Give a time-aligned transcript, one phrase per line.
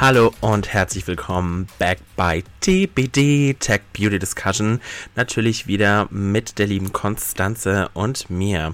[0.00, 4.80] Hallo und herzlich willkommen back bei TBD Tech Beauty Discussion.
[5.14, 8.72] Natürlich wieder mit der lieben Konstanze und mir.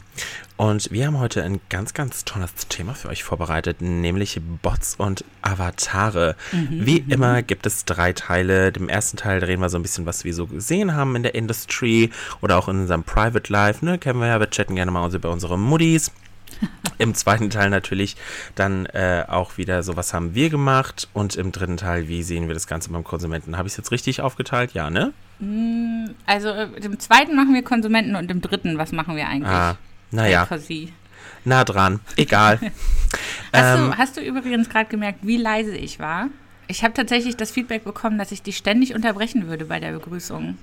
[0.57, 5.25] Und wir haben heute ein ganz, ganz tolles Thema für euch vorbereitet, nämlich Bots und
[5.43, 6.37] Avatare.
[6.53, 6.87] Mhm.
[6.87, 8.69] Wie immer gibt es drei Teile.
[8.69, 11.35] Im ersten Teil drehen wir so ein bisschen, was wir so gesehen haben in der
[11.35, 13.85] Industry oder auch in unserem Private Life.
[13.85, 13.99] Ne?
[13.99, 16.13] Kennen wir ja, wir chatten gerne mal über unsere Muddies.
[16.99, 18.17] Im zweiten Teil natürlich
[18.55, 22.49] dann äh, auch wieder so, was haben wir gemacht und im dritten Teil, wie sehen
[22.49, 23.57] wir das Ganze beim Konsumenten.
[23.57, 24.73] Habe ich es jetzt richtig aufgeteilt?
[24.73, 25.13] Ja, ne?
[25.39, 29.49] Mm, also äh, im zweiten machen wir Konsumenten und im dritten, was machen wir eigentlich?
[29.49, 29.77] Ah,
[30.11, 30.49] naja.
[31.45, 32.59] Nah dran, egal.
[33.53, 36.29] hast, ähm, du, hast du übrigens gerade gemerkt, wie leise ich war?
[36.69, 40.59] Ich habe tatsächlich das Feedback bekommen, dass ich dich ständig unterbrechen würde bei der Begrüßung.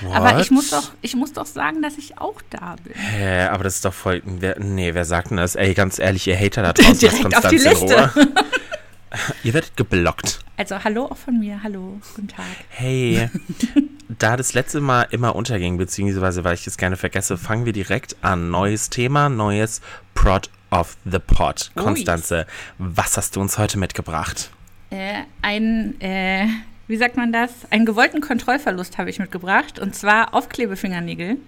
[0.00, 0.14] What?
[0.14, 2.94] Aber ich muss, doch, ich muss doch sagen, dass ich auch da bin.
[2.94, 4.22] Hä, aber das ist doch voll.
[4.24, 5.54] Wer, nee, wer sagt denn das?
[5.54, 8.10] Ey, ganz ehrlich, ihr Hater da draußen, Direkt auf die Liste.
[9.44, 10.40] ihr werdet geblockt.
[10.56, 11.62] Also, hallo auch von mir.
[11.62, 12.44] Hallo, guten Tag.
[12.68, 13.30] Hey,
[14.08, 18.16] da das letzte Mal immer unterging, beziehungsweise weil ich das gerne vergesse, fangen wir direkt
[18.22, 18.50] an.
[18.50, 19.80] Neues Thema, neues
[20.14, 21.70] Prod of the Pod.
[21.74, 22.46] Konstanze,
[22.78, 24.50] was hast du uns heute mitgebracht?
[24.90, 26.46] Äh, ein äh,
[26.88, 27.50] wie sagt man das?
[27.70, 31.38] Einen gewollten Kontrollverlust habe ich mitgebracht und zwar Aufklebefingernägel.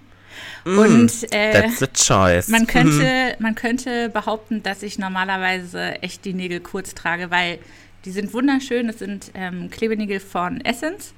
[0.65, 2.49] Mm, und äh, that's the choice.
[2.49, 7.59] Man könnte, man könnte behaupten, dass ich normalerweise echt die Nägel kurz trage, weil
[8.05, 8.89] die sind wunderschön.
[8.89, 11.13] Es sind ähm, Klebenägel von Essence.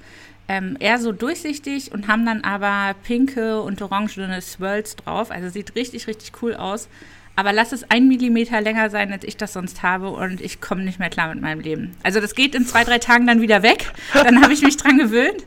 [0.47, 5.31] Ähm, eher so durchsichtig und haben dann aber pinke und orangene Swirls drauf.
[5.31, 6.89] Also sieht richtig, richtig cool aus.
[7.36, 10.84] Aber lass es ein Millimeter länger sein, als ich das sonst habe und ich komme
[10.84, 11.96] nicht mehr klar mit meinem Leben.
[12.04, 13.92] Also das geht in zwei, drei Tagen dann wieder weg.
[14.14, 15.44] Dann habe ich mich dran gewöhnt.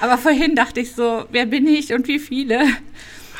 [0.00, 2.64] Aber vorhin dachte ich so, wer bin ich und wie viele?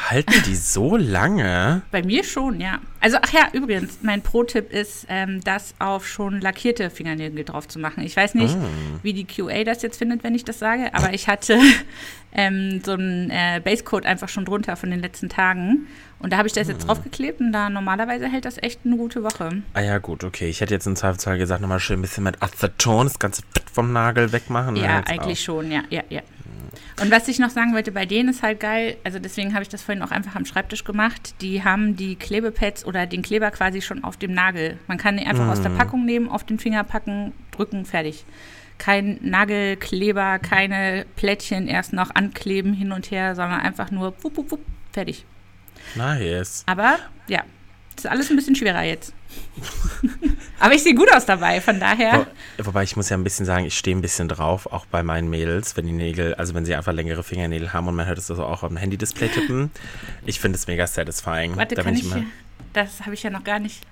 [0.07, 1.83] Halten die so lange?
[1.91, 2.79] Bei mir schon, ja.
[3.01, 7.79] Also, ach ja, übrigens, mein Pro-Tipp ist, ähm, das auf schon lackierte Fingernägel drauf zu
[7.79, 8.03] machen.
[8.03, 9.01] Ich weiß nicht, mm.
[9.03, 11.59] wie die QA das jetzt findet, wenn ich das sage, aber ich hatte
[12.33, 15.87] ähm, so einen äh, Basecoat einfach schon drunter von den letzten Tagen.
[16.21, 16.87] Und da habe ich das jetzt mm.
[16.89, 19.63] draufgeklebt und da normalerweise hält das echt eine gute Woche.
[19.75, 20.49] Ah ja, gut, okay.
[20.49, 23.69] Ich hätte jetzt im Zweifelsfall gesagt, nochmal schön ein bisschen mit Aceton das ganze Fett
[23.71, 24.77] vom Nagel wegmachen.
[24.77, 25.55] Ja, eigentlich auch.
[25.55, 26.23] schon, ja, ja, ja.
[27.01, 29.69] Und was ich noch sagen wollte, bei denen ist halt geil, also deswegen habe ich
[29.69, 31.35] das vorhin auch einfach am Schreibtisch gemacht.
[31.41, 34.79] Die haben die Klebepads oder den Kleber quasi schon auf dem Nagel.
[34.87, 35.51] Man kann den einfach mm.
[35.51, 35.79] aus der mhm.
[35.79, 38.25] Packung nehmen, auf den Finger packen, drücken, fertig.
[38.79, 44.51] Kein Nagelkleber, keine Plättchen erst noch ankleben hin und her, sondern einfach nur wupp, wupp,
[44.51, 44.61] wupp,
[44.93, 45.25] fertig.
[45.95, 46.65] Nice.
[46.67, 46.99] Aber
[47.29, 47.43] ja,
[47.97, 49.13] ist alles ein bisschen schwerer jetzt.
[50.61, 52.27] Aber ich sehe gut aus dabei, von daher.
[52.57, 55.03] Wo, wobei ich muss ja ein bisschen sagen, ich stehe ein bisschen drauf, auch bei
[55.03, 58.19] meinen Mädels, wenn die Nägel, also wenn sie einfach längere Fingernägel haben und man hört
[58.19, 59.71] es also auch auf dem Handy-Display tippen.
[60.27, 61.57] Ich finde es mega satisfying.
[61.57, 62.25] Warte, da kann ich, ich mal
[62.73, 63.83] das habe ich ja noch gar nicht.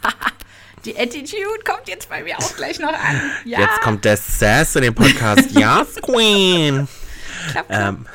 [0.84, 3.20] Die Attitude kommt jetzt bei mir auch gleich noch an.
[3.44, 3.60] Ja.
[3.60, 5.50] Jetzt kommt der Sass in den Podcast.
[5.52, 6.86] ja, Queen.
[7.50, 7.88] Klapp, klapp.
[7.88, 8.06] Ähm,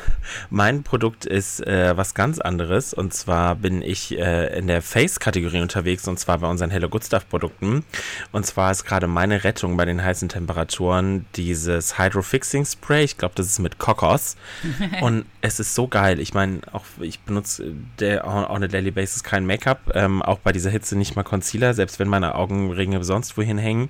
[0.49, 2.93] mein Produkt ist äh, was ganz anderes.
[2.93, 7.05] Und zwar bin ich äh, in der Face-Kategorie unterwegs und zwar bei unseren Hello Good
[7.05, 7.83] Stuff-Produkten.
[8.31, 13.03] Und zwar ist gerade meine Rettung bei den heißen Temperaturen dieses Hydro-Fixing Spray.
[13.03, 14.35] Ich glaube, das ist mit Kokos.
[15.01, 16.19] und es ist so geil.
[16.19, 19.91] Ich meine, auch ich benutze der, on a daily basis kein Make-up.
[19.93, 23.89] Ähm, auch bei dieser Hitze nicht mal Concealer, selbst wenn meine Augenringe sonst wohin hängen.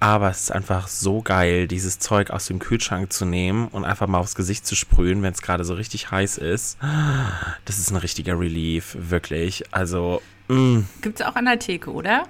[0.00, 4.06] Aber es ist einfach so geil, dieses Zeug aus dem Kühlschrank zu nehmen und einfach
[4.06, 6.78] mal aufs Gesicht zu sprühen, wenn es gerade so richtig heiß ist.
[7.64, 9.64] Das ist ein richtiger Relief, wirklich.
[9.70, 10.20] Also.
[10.48, 10.80] Mm.
[11.00, 12.26] Gibt es auch an der Theke, oder?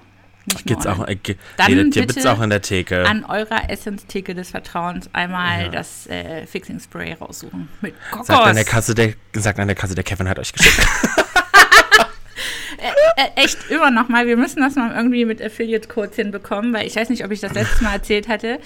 [0.63, 1.17] Gibt's auch, äh,
[1.57, 3.05] Dann nee, gibt es auch an der Theke.
[3.07, 5.69] An eurer Essence-Theke des Vertrauens einmal ja.
[5.69, 7.67] das äh, Fixing Spray raussuchen.
[7.81, 8.27] Mit Kokos.
[8.27, 10.77] Sagt an der Kasse, der, sagt an der Kasse, der Kevin hat euch geschickt.
[12.85, 14.27] Äh, äh, echt immer noch mal.
[14.27, 17.53] Wir müssen das mal irgendwie mit Affiliate-Codes hinbekommen, weil ich weiß nicht, ob ich das
[17.53, 18.59] letztes Mal erzählt hatte.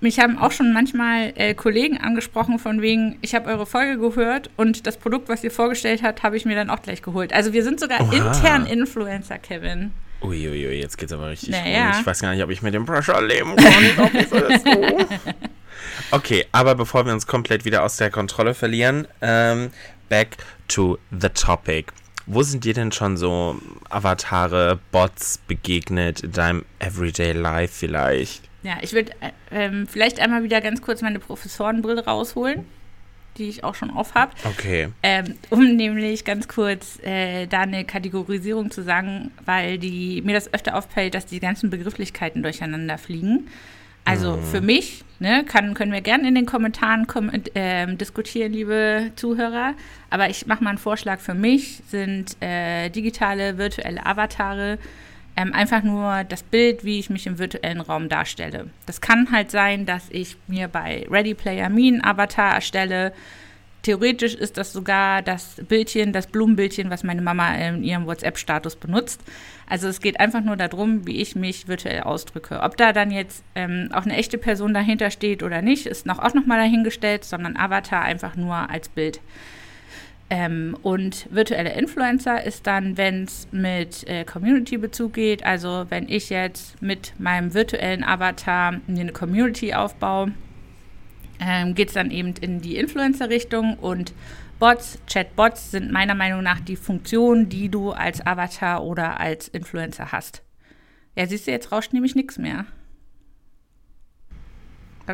[0.00, 4.48] Mich haben auch schon manchmal äh, Kollegen angesprochen von wegen, ich habe eure Folge gehört
[4.56, 7.32] und das Produkt, was ihr vorgestellt habt, habe ich mir dann auch gleich geholt.
[7.32, 8.12] Also wir sind sogar Oha.
[8.12, 9.90] intern Influencer, Kevin.
[10.22, 11.96] Uiuiui, ui, jetzt geht's aber richtig naja.
[11.98, 14.44] Ich weiß gar nicht, ob ich mit dem Pressure leben kann.
[16.10, 19.70] okay, aber bevor wir uns komplett wieder aus der Kontrolle verlieren, ähm,
[20.08, 20.36] back
[20.68, 21.92] to the topic.
[22.30, 23.56] Wo sind dir denn schon so
[23.88, 28.42] Avatare, Bots begegnet in deinem Everyday Life vielleicht?
[28.62, 32.66] Ja, ich würde äh, ähm, vielleicht einmal wieder ganz kurz meine Professorenbrille rausholen,
[33.38, 34.32] die ich auch schon auf habe.
[34.44, 34.88] Okay.
[35.02, 40.52] Ähm, um nämlich ganz kurz äh, da eine Kategorisierung zu sagen, weil die, mir das
[40.52, 43.48] öfter auffällt, dass die ganzen Begrifflichkeiten durcheinander fliegen.
[44.08, 44.42] Also mhm.
[44.42, 49.74] für mich, ne, kann, können wir gerne in den Kommentaren kom äh, diskutieren, liebe Zuhörer.
[50.10, 54.78] Aber ich mache mal einen Vorschlag für mich, sind äh, digitale, virtuelle Avatare
[55.38, 58.70] ähm, einfach nur das Bild, wie ich mich im virtuellen Raum darstelle.
[58.86, 63.12] Das kann halt sein, dass ich mir bei Ready Player Me einen Avatar erstelle.
[63.82, 69.20] Theoretisch ist das sogar das Bildchen, das Blumenbildchen, was meine Mama in ihrem WhatsApp-Status benutzt.
[69.68, 72.60] Also es geht einfach nur darum, wie ich mich virtuell ausdrücke.
[72.62, 76.18] Ob da dann jetzt ähm, auch eine echte Person dahinter steht oder nicht, ist noch
[76.18, 79.20] auch nochmal dahingestellt, sondern Avatar einfach nur als Bild.
[80.30, 86.28] Ähm, und virtuelle Influencer ist dann, wenn es mit äh, Community-Bezug geht, also wenn ich
[86.28, 90.32] jetzt mit meinem virtuellen Avatar eine Community aufbaue,
[91.40, 94.12] ähm, geht es dann eben in die Influencer-Richtung und
[94.58, 100.10] Bots, Chatbots sind meiner Meinung nach die Funktion, die du als Avatar oder als Influencer
[100.10, 100.42] hast.
[101.14, 102.66] Ja, siehst du, jetzt rauscht nämlich nichts mehr.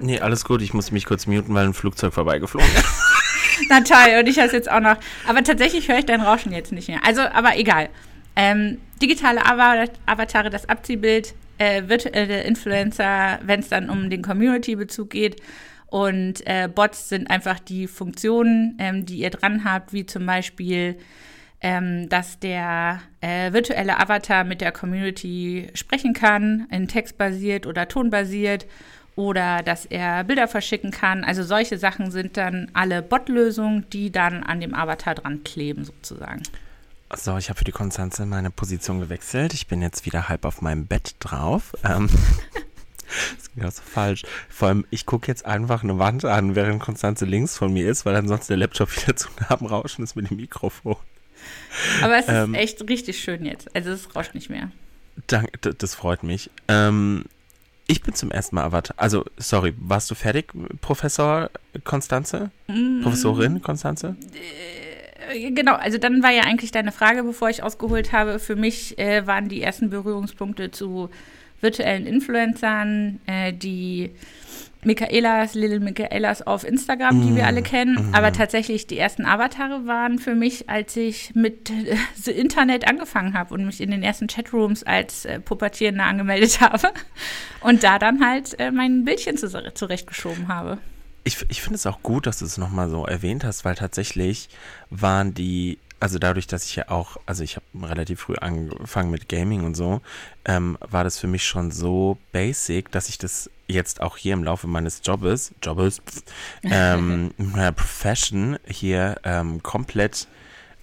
[0.01, 2.85] Nee, alles gut, ich muss mich kurz muten, weil ein Flugzeug vorbeigeflogen ist.
[3.69, 4.97] Na toll, und ich habe es jetzt auch noch.
[5.27, 7.01] Aber tatsächlich höre ich dein Rauschen jetzt nicht mehr.
[7.05, 7.89] Also, aber egal.
[8.37, 15.41] Ähm, digitale Avatare, das Abziehbild, äh, virtuelle Influencer, wenn es dann um den Community-Bezug geht.
[15.87, 20.99] Und äh, Bots sind einfach die Funktionen, ähm, die ihr dran habt, wie zum Beispiel,
[21.61, 27.89] ähm, dass der äh, virtuelle Avatar mit der Community sprechen kann, in Text basiert oder
[27.89, 28.67] Ton basiert
[29.17, 31.25] oder dass er Bilder verschicken kann.
[31.25, 36.43] Also solche Sachen sind dann alle Bot-Lösungen, die dann an dem Avatar dran kleben sozusagen.
[37.17, 39.55] So, ich habe für die Konstanze meine Position gewechselt.
[39.55, 41.75] Ich bin jetzt wieder halb auf meinem Bett drauf.
[41.85, 42.09] Ähm,
[43.35, 44.23] das ist ganz falsch.
[44.49, 48.07] Vor allem, ich gucke jetzt einfach eine Wand an, während Konstanze links von mir ist,
[48.07, 50.97] weil ansonsten der Laptop wieder zu nah am Rauschen ist mit dem Mikrofon.
[52.03, 53.75] Aber es ähm, ist echt richtig schön jetzt.
[53.75, 54.71] Also es rauscht nicht mehr.
[55.27, 56.51] Danke, das freut mich.
[56.69, 57.25] Ähm,
[57.87, 58.97] ich bin zum ersten Mal Avatar.
[58.99, 61.51] Also, sorry, warst du fertig, Professor
[61.85, 62.51] Konstanze?
[62.67, 63.03] Mm.
[63.03, 64.17] Professorin Konstanze?
[65.31, 68.39] Äh, genau, also dann war ja eigentlich deine Frage, bevor ich ausgeholt habe.
[68.39, 71.11] Für mich äh, waren die ersten Berührungspunkte zu
[71.65, 74.13] virtuellen Influencern, äh, die
[74.85, 78.09] Michaelas, Little Michaelas auf Instagram, die wir alle mm, kennen.
[78.09, 78.15] Mhm.
[78.15, 83.35] Aber tatsächlich die ersten Avatare waren für mich, als ich mit äh, The Internet angefangen
[83.35, 86.93] habe und mich in den ersten Chatrooms als äh, Pubertierende angemeldet habe
[87.61, 90.79] und da dann halt äh, mein Bildchen zu, zurechtgeschoben habe.
[91.27, 94.51] Ich, ich finde es auch gut, dass du es nochmal so erwähnt hast, weil tatsächlich
[94.91, 99.29] waren die also dadurch, dass ich ja auch, also ich habe relativ früh angefangen mit
[99.29, 100.01] Gaming und so,
[100.45, 104.45] ähm, war das für mich schon so basic, dass ich das jetzt auch hier im
[104.45, 106.03] Laufe meines Jobes, Jobes,
[106.63, 110.29] ähm, meiner Profession hier ähm, komplett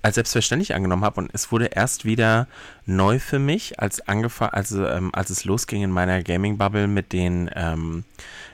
[0.01, 2.47] als selbstverständlich angenommen habe und es wurde erst wieder
[2.85, 7.13] neu für mich, als angefangen, also ähm, als es losging in meiner Gaming Bubble mit
[7.13, 8.03] den ähm,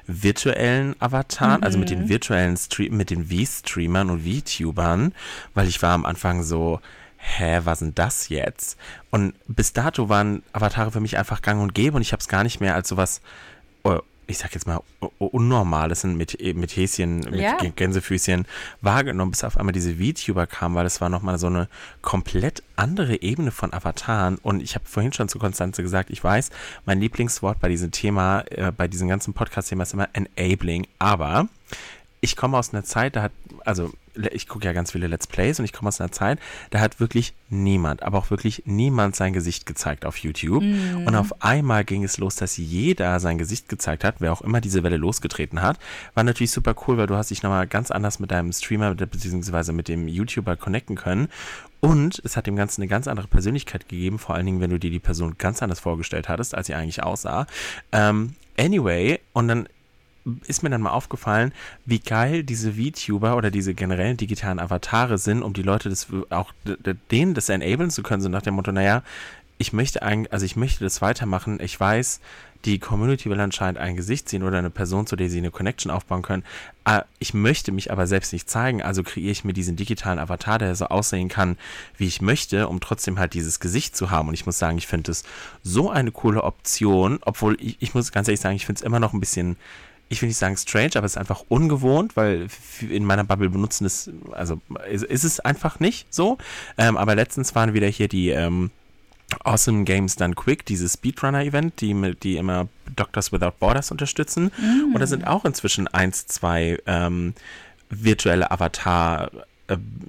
[0.08, 1.64] virtuellen Avataren, mhm.
[1.64, 2.10] also mit den mhm.
[2.10, 5.14] virtuellen Stream, mit den V-Streamern und VTubern,
[5.54, 6.80] weil ich war am Anfang so,
[7.18, 8.78] hä, was sind das jetzt?
[9.10, 12.28] Und bis dato waren Avatare für mich einfach gang und gäbe und ich habe es
[12.28, 13.22] gar nicht mehr als sowas
[14.28, 14.82] ich sag jetzt mal,
[15.20, 17.58] Unnormales mit, mit Häschen, mit ja.
[17.58, 18.46] Gänsefüßchen
[18.82, 21.68] wahrgenommen, bis auf einmal diese VTuber kamen, weil das war nochmal so eine
[22.02, 24.38] komplett andere Ebene von Avataren.
[24.38, 26.52] Und ich habe vorhin schon zu Konstanze gesagt, ich weiß,
[26.86, 30.88] mein Lieblingswort bei diesem Thema, äh, bei diesem ganzen Podcast-Thema ist immer Enabling.
[31.00, 31.48] Aber
[32.20, 33.32] ich komme aus einer Zeit, da hat,
[33.66, 33.92] also
[34.32, 37.00] ich gucke ja ganz viele Let's Plays und ich komme aus einer Zeit, da hat
[37.00, 40.64] wirklich niemand, aber auch wirklich niemand sein Gesicht gezeigt auf YouTube.
[40.64, 41.06] Mm.
[41.06, 44.62] Und auf einmal ging es los, dass jeder sein Gesicht gezeigt hat, wer auch immer
[44.62, 45.78] diese Welle losgetreten hat.
[46.14, 49.74] War natürlich super cool, weil du hast dich nochmal ganz anders mit deinem Streamer beziehungsweise
[49.74, 51.30] mit dem YouTuber connecten können.
[51.80, 54.80] Und es hat dem Ganzen eine ganz andere Persönlichkeit gegeben, vor allen Dingen, wenn du
[54.80, 57.46] dir die Person ganz anders vorgestellt hattest, als sie eigentlich aussah.
[57.92, 59.70] Ähm, anyway, und dann
[60.46, 61.54] ist mir dann mal aufgefallen,
[61.86, 66.54] wie geil diese VTuber oder diese generellen digitalen Avatare sind, um die Leute das auch
[67.12, 69.04] denen das enablen zu können, so nach dem Motto, naja,
[69.58, 71.60] ich möchte eigentlich, also ich möchte das weitermachen.
[71.62, 72.20] Ich weiß,
[72.66, 75.92] die Community will anscheinend ein Gesicht sehen oder eine Person, zu der sie eine Connection
[75.92, 76.44] aufbauen können.
[76.84, 80.60] Ah, ich möchte mich aber selbst nicht zeigen, also kreiere ich mir diesen digitalen Avatar,
[80.60, 81.58] der so aussehen kann,
[81.98, 84.28] wie ich möchte, um trotzdem halt dieses Gesicht zu haben.
[84.28, 85.24] Und ich muss sagen, ich finde es
[85.64, 89.00] so eine coole Option, obwohl ich, ich muss ganz ehrlich sagen, ich finde es immer
[89.00, 89.58] noch ein bisschen
[90.10, 92.48] ich will nicht sagen strange, aber es ist einfach ungewohnt, weil
[92.82, 96.38] in meiner Bubble benutzen es, also ist, ist es einfach nicht so.
[96.78, 98.72] Ähm, aber letztens waren wieder hier die ähm,
[99.44, 104.52] Awesome Games Done Quick, dieses Speedrunner-Event, die, die immer Doctors Without Borders unterstützen.
[104.58, 104.94] Mm.
[104.94, 107.34] Und da sind auch inzwischen eins, zwei ähm,
[107.90, 109.30] virtuelle Avatar-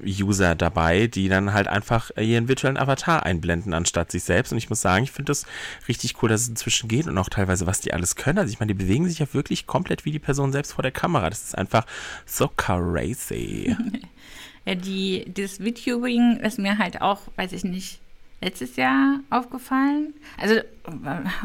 [0.05, 4.53] User dabei, die dann halt einfach ihren virtuellen Avatar einblenden, anstatt sich selbst.
[4.53, 5.47] Und ich muss sagen, ich finde das
[5.89, 8.39] richtig cool, dass es inzwischen geht und auch teilweise, was die alles können.
[8.39, 10.93] Also ich meine, die bewegen sich ja wirklich komplett wie die Person selbst vor der
[10.93, 11.29] Kamera.
[11.29, 11.87] Das ist einfach
[12.25, 13.77] so crazy.
[14.65, 18.01] ja, die, das VTubing ist mir halt auch, weiß ich nicht,
[18.41, 20.15] letztes Jahr aufgefallen.
[20.41, 20.61] Also,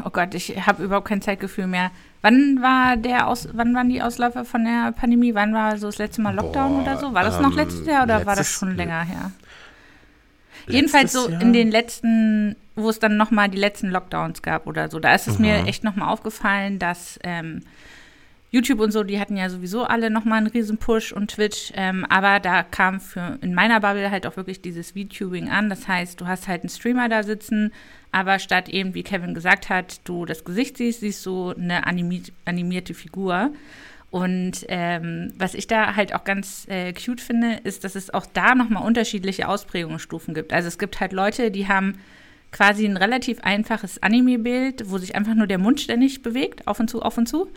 [0.04, 1.90] oh Gott, ich habe überhaupt kein Zeitgefühl mehr.
[2.22, 5.34] Wann war der Aus, wann waren die Ausläufer von der Pandemie?
[5.34, 7.12] Wann war so das letzte Mal Lockdown Boah, oder so?
[7.12, 9.32] War das ähm, noch letztes Jahr oder letztes, war das schon länger her?
[10.66, 11.42] Jedenfalls so Jahr?
[11.42, 15.28] in den letzten, wo es dann nochmal die letzten Lockdowns gab oder so, da ist
[15.28, 15.46] es mhm.
[15.46, 17.62] mir echt nochmal aufgefallen, dass ähm,
[18.54, 22.06] YouTube und so, die hatten ja sowieso alle nochmal einen riesen Push und Twitch, ähm,
[22.08, 25.68] aber da kam für in meiner Bubble halt auch wirklich dieses VTubing an.
[25.68, 27.72] Das heißt, du hast halt einen Streamer da sitzen,
[28.12, 32.32] aber statt eben, wie Kevin gesagt hat, du das Gesicht siehst, siehst du eine animiert,
[32.44, 33.50] animierte Figur.
[34.12, 38.26] Und ähm, was ich da halt auch ganz äh, cute finde, ist, dass es auch
[38.26, 40.52] da nochmal unterschiedliche Ausprägungsstufen gibt.
[40.52, 41.98] Also es gibt halt Leute, die haben
[42.52, 46.88] quasi ein relativ einfaches Anime-Bild, wo sich einfach nur der Mund ständig bewegt, auf und
[46.88, 47.50] zu, auf und zu.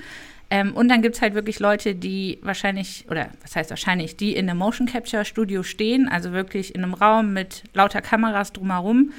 [0.50, 4.36] Ähm, und dann gibt es halt wirklich Leute, die wahrscheinlich, oder was heißt wahrscheinlich, die
[4.36, 9.12] in einem Motion Capture Studio stehen, also wirklich in einem Raum mit lauter Kameras drumherum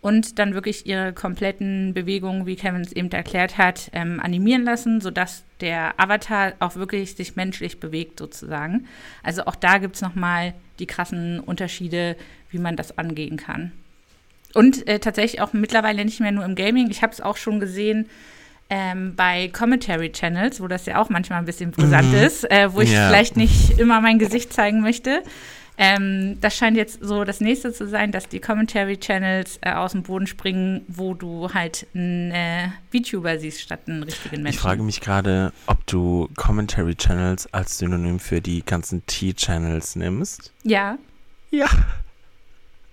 [0.00, 5.00] und dann wirklich ihre kompletten Bewegungen, wie Kevin es eben erklärt hat, ähm, animieren lassen,
[5.00, 8.86] sodass der Avatar auch wirklich sich menschlich bewegt sozusagen.
[9.24, 12.16] Also auch da gibt es nochmal die krassen Unterschiede,
[12.50, 13.72] wie man das angehen kann.
[14.54, 16.88] Und äh, tatsächlich auch mittlerweile nicht mehr nur im Gaming.
[16.90, 18.08] Ich habe es auch schon gesehen,
[18.68, 22.18] ähm, bei Commentary Channels, wo das ja auch manchmal ein bisschen brisant mhm.
[22.18, 23.08] ist, äh, wo ich ja.
[23.08, 25.22] vielleicht nicht immer mein Gesicht zeigen möchte.
[25.78, 29.92] Ähm, das scheint jetzt so das nächste zu sein, dass die Commentary Channels äh, aus
[29.92, 34.56] dem Boden springen, wo du halt einen äh, VTuber siehst statt einen richtigen Menschen.
[34.56, 40.52] Ich frage mich gerade, ob du Commentary Channels als Synonym für die ganzen T-Channels nimmst.
[40.62, 40.96] Ja.
[41.50, 41.66] Ja.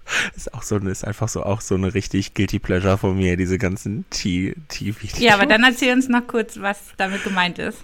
[0.35, 3.57] Ist auch so, ist einfach so auch so eine richtig guilty pleasure von mir, diese
[3.57, 5.19] ganzen T-Videos.
[5.19, 7.77] Ja, aber dann erzähl uns noch kurz, was damit gemeint ist.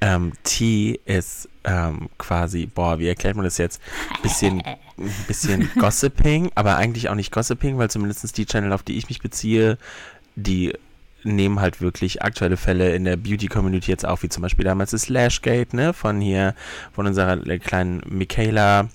[0.00, 3.82] Ähm, T ist ähm, quasi, boah, wie erklärt man das jetzt?
[4.22, 4.62] Bisschen,
[5.26, 9.20] bisschen Gossiping, aber eigentlich auch nicht Gossiping, weil zumindest die Channel, auf die ich mich
[9.20, 9.76] beziehe,
[10.36, 10.72] die
[11.22, 15.10] nehmen halt wirklich aktuelle Fälle in der Beauty-Community jetzt auf, wie zum Beispiel damals das
[15.10, 16.54] Lashgate, ne, von hier,
[16.92, 18.88] von unserer kleinen Michaela,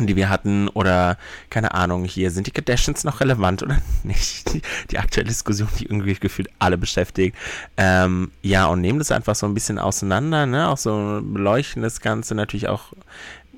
[0.00, 1.16] die wir hatten oder
[1.50, 4.52] keine Ahnung, hier sind die Kardashians noch relevant oder nicht?
[4.52, 7.36] Die, die aktuelle Diskussion, die irgendwie gefühlt alle beschäftigt.
[7.76, 10.68] Ähm, ja, und nehmen das einfach so ein bisschen auseinander, ne?
[10.68, 12.92] Auch so beleuchten das Ganze natürlich auch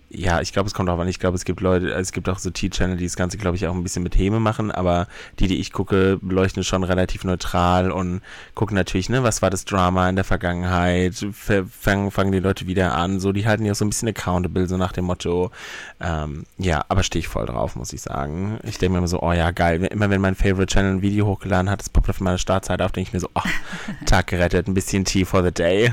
[0.08, 1.08] ja, ich glaube, es kommt auch an.
[1.08, 3.66] Ich glaube, es gibt Leute, es gibt auch so T-Channel, die das Ganze, glaube ich,
[3.66, 5.08] auch ein bisschen mit Häme machen, aber
[5.40, 8.20] die, die ich gucke, beleuchten schon relativ neutral und
[8.54, 12.94] gucken natürlich, ne, was war das Drama in der Vergangenheit, fangen, fangen die Leute wieder
[12.94, 15.50] an, so, die halten ja so ein bisschen accountable, so nach dem Motto,
[16.00, 18.58] ähm, ja, aber stehe ich voll drauf, muss ich sagen.
[18.62, 21.26] Ich denke mir immer so, oh ja, geil, immer wenn mein Favorite Channel ein Video
[21.26, 23.40] hochgeladen hat, das poppt auf meiner Startseite auf, denke ich mir so, oh,
[24.06, 25.92] Tag gerettet, ein bisschen Tea for the day.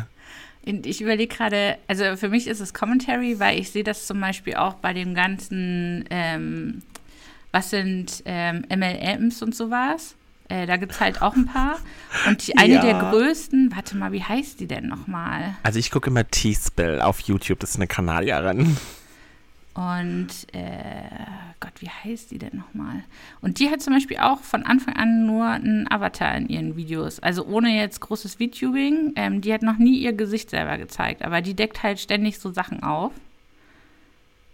[0.66, 4.56] Ich überlege gerade, also für mich ist es Commentary, weil ich sehe das zum Beispiel
[4.56, 6.82] auch bei dem ganzen, ähm,
[7.52, 10.16] was sind ähm, MLMs und sowas.
[10.48, 11.80] Äh, da gibt es halt auch ein paar.
[12.28, 12.82] Und die, eine ja.
[12.82, 15.56] der größten, warte mal, wie heißt die denn nochmal?
[15.64, 18.78] Also ich gucke immer T-Spill auf YouTube, das ist eine Kanadierin.
[19.74, 21.10] Und äh,
[21.60, 23.04] Gott, wie heißt die denn nochmal?
[23.42, 27.20] Und die hat zum Beispiel auch von Anfang an nur einen Avatar in ihren Videos.
[27.20, 29.14] Also ohne jetzt großes VTubing.
[29.16, 32.52] Ähm, die hat noch nie ihr Gesicht selber gezeigt, aber die deckt halt ständig so
[32.52, 33.14] Sachen auf.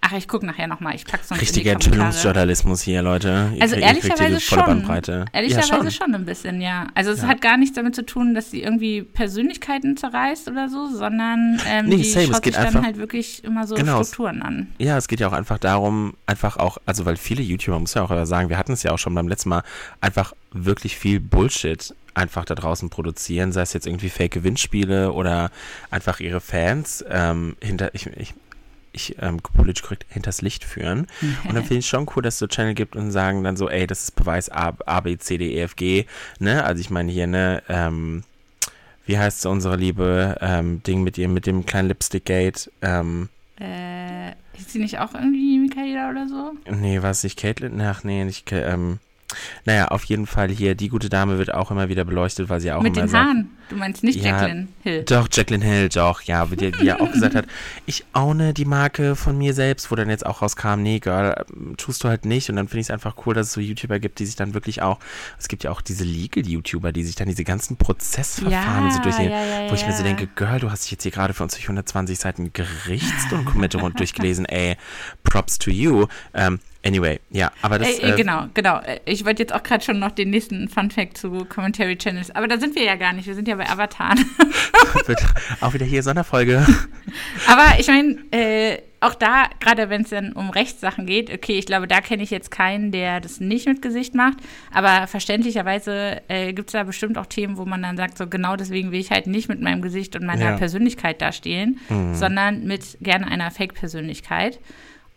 [0.01, 0.95] Ach, ich gucke nachher nochmal.
[0.95, 3.51] Ich pack's sonst Richtiger Enthüllungsjournalismus hier, Leute.
[3.53, 4.59] Ihr also ehrlicherweise schon.
[4.59, 5.25] Bandbreite.
[5.33, 5.91] Ehrlicherweise ja, schon.
[5.91, 6.15] schon.
[6.15, 6.87] ein bisschen, ja.
[6.95, 7.27] Also es ja.
[7.27, 11.87] hat gar nichts damit zu tun, dass sie irgendwie Persönlichkeiten zerreißt oder so, sondern ähm,
[11.87, 12.27] nee, die same.
[12.27, 14.67] schaut es geht sich einfach, dann halt wirklich immer so genau, Strukturen an.
[14.77, 18.03] Ja, es geht ja auch einfach darum, einfach auch, also weil viele YouTuber, muss ja
[18.03, 19.63] auch sagen, wir hatten es ja auch schon beim letzten Mal,
[19.99, 25.51] einfach wirklich viel Bullshit einfach da draußen produzieren, sei es jetzt irgendwie Fake-Gewinnspiele oder
[25.91, 28.33] einfach ihre Fans ähm, hinter, ich, ich
[28.91, 31.07] ich ähm, politisch korrekt hinters Licht führen.
[31.47, 33.69] Und dann finde ich schon cool, dass es so Channel gibt und sagen dann so,
[33.69, 36.05] ey, das ist Beweis A, A B, C, D, E, F, G.
[36.39, 36.63] Ne?
[36.63, 38.23] Also ich meine hier, ne, ähm,
[39.05, 42.71] wie heißt unsere liebe ähm, Ding mit ihr, mit dem kleinen Lipstick-Gate?
[42.81, 43.29] Ähm,
[43.59, 46.53] äh, ist sie nicht auch irgendwie Michaela oder so?
[46.69, 47.81] Nee, war es nicht Caitlin?
[47.81, 48.99] Ach nee, nicht, ähm,
[49.65, 52.71] naja, auf jeden Fall hier, die gute Dame wird auch immer wieder beleuchtet, weil sie
[52.71, 53.49] auch Mit immer den sagt, Haaren.
[53.69, 55.03] Du meinst nicht ja, Jacqueline Hill?
[55.03, 57.45] Doch, Jacqueline Hill, doch, ja, die, die ja auch gesagt hat,
[57.85, 61.45] ich oune die Marke von mir selbst, wo dann jetzt auch rauskam, nee, Girl,
[61.77, 62.49] tust du halt nicht.
[62.49, 64.55] Und dann finde ich es einfach cool, dass es so YouTuber gibt, die sich dann
[64.55, 64.99] wirklich auch,
[65.37, 69.31] es gibt ja auch diese Legal-YouTuber, die sich dann diese ganzen Prozessverfahren ja, so durchgehen,
[69.31, 71.53] ja, wo ich mir so denke, Girl, du hast dich jetzt hier gerade für uns
[71.53, 74.77] durch 120 Seiten Gerichtsdokumente durchgelesen, ey,
[75.23, 76.07] props to you.
[76.33, 77.99] Ähm, Anyway, ja, aber das.
[77.99, 78.79] Äh, äh, genau, genau.
[79.03, 82.47] Ich wollte jetzt auch gerade schon noch den nächsten Fun Fact zu Commentary Channels, aber
[82.47, 83.27] da sind wir ja gar nicht.
[83.27, 84.25] Wir sind ja bei Avataren.
[85.61, 86.65] auch wieder hier Sonderfolge.
[87.47, 91.65] Aber ich meine, äh, auch da, gerade wenn es dann um Rechtssachen geht, okay, ich
[91.65, 94.37] glaube, da kenne ich jetzt keinen, der das nicht mit Gesicht macht.
[94.73, 98.55] Aber verständlicherweise äh, gibt es da bestimmt auch Themen, wo man dann sagt, so genau
[98.55, 100.57] deswegen will ich halt nicht mit meinem Gesicht und meiner ja.
[100.57, 102.15] Persönlichkeit da stehen, mhm.
[102.15, 104.59] sondern mit gerne einer Fake-Persönlichkeit.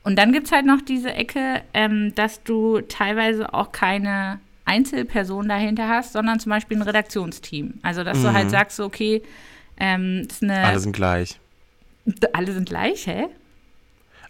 [0.05, 5.49] Und dann gibt es halt noch diese Ecke, ähm, dass du teilweise auch keine Einzelperson
[5.49, 7.75] dahinter hast, sondern zum Beispiel ein Redaktionsteam.
[7.83, 8.23] Also, dass mhm.
[8.23, 9.23] du halt sagst, so, okay,
[9.76, 10.64] ähm, ist eine.
[10.64, 11.38] Alle sind gleich.
[12.33, 13.26] Alle sind gleich, hä?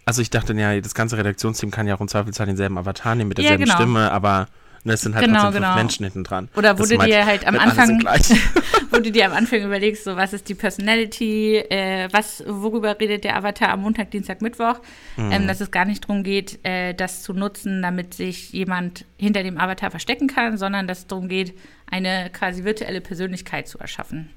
[0.05, 3.29] Also ich dachte, ja, das ganze Redaktionsteam kann ja auch im Zweifelsfall denselben Avatar nehmen
[3.29, 3.75] mit derselben ja, genau.
[3.77, 4.47] Stimme, aber
[4.83, 5.73] ne, es sind halt genau, trotzdem genau.
[5.73, 6.49] fünf Menschen hinten dran.
[6.55, 7.99] Oder wo du dir halt am Anfang,
[8.93, 13.23] wo du dir am Anfang überlegst, so was ist die Personality, äh, was, worüber redet
[13.23, 14.79] der Avatar am Montag, Dienstag, Mittwoch,
[15.17, 15.31] mhm.
[15.31, 19.41] ähm, dass es gar nicht darum geht, äh, das zu nutzen, damit sich jemand hinter
[19.41, 21.57] dem Avatar verstecken kann, sondern dass es darum geht,
[21.89, 24.29] eine quasi virtuelle Persönlichkeit zu erschaffen.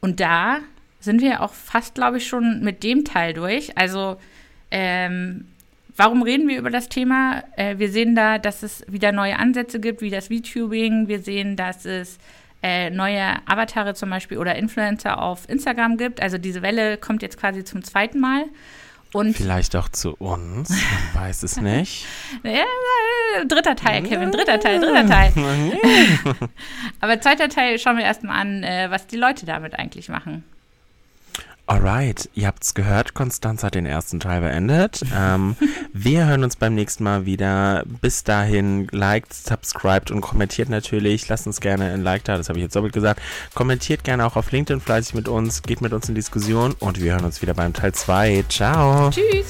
[0.00, 0.58] Und da
[0.98, 3.78] sind wir auch fast, glaube ich, schon mit dem Teil durch.
[3.78, 4.16] Also,
[4.70, 5.46] ähm,
[5.96, 7.44] warum reden wir über das Thema?
[7.56, 11.06] Äh, wir sehen da, dass es wieder neue Ansätze gibt, wie das VTubing.
[11.06, 12.18] Wir sehen, dass es
[12.64, 16.22] äh, neue Avatare zum Beispiel oder Influencer auf Instagram gibt.
[16.22, 18.46] Also diese Welle kommt jetzt quasi zum zweiten Mal.
[19.12, 20.78] Und Vielleicht auch zu uns, man
[21.24, 22.06] weiß es nicht.
[22.42, 22.64] ja,
[23.46, 25.32] dritter Teil, Kevin, dritter Teil, dritter Teil.
[27.00, 30.42] Aber zweiter Teil schauen wir erstmal an, äh, was die Leute damit eigentlich machen.
[31.66, 35.02] Alright, ihr habt's gehört, Konstanz hat den ersten Teil beendet.
[35.16, 35.56] Ähm,
[35.94, 37.84] wir hören uns beim nächsten Mal wieder.
[38.02, 41.26] Bis dahin, liked, subscribed und kommentiert natürlich.
[41.28, 43.22] Lasst uns gerne ein Like da, das habe ich jetzt doppelt gesagt.
[43.54, 47.12] Kommentiert gerne auch auf LinkedIn fleißig mit uns, geht mit uns in Diskussion und wir
[47.14, 48.44] hören uns wieder beim Teil 2.
[48.50, 49.10] Ciao.
[49.10, 49.46] Tschüss.